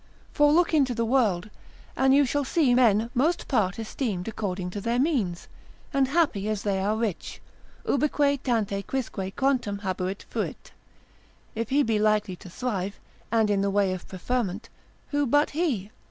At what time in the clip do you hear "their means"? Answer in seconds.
4.81-5.47